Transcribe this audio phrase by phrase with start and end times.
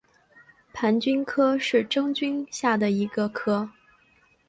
[0.73, 3.69] 盘菌科是真菌下的一个科。